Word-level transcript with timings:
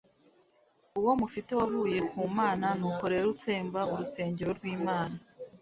Uwo 0.99 1.11
mufite 1.21 1.51
wavuye 1.59 1.97
ku 2.09 2.17
Mana? 2.37 2.67
Nuko 2.79 3.03
rero 3.11 3.25
utsemba 3.33 3.79
urusengero 3.91 4.51
rw'Imana, 4.57 5.15